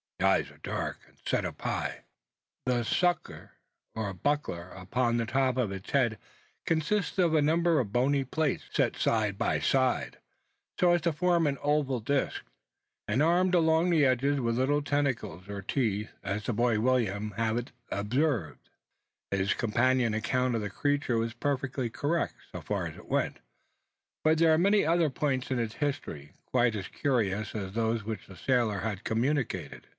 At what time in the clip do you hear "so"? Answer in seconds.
10.79-10.91, 22.51-22.61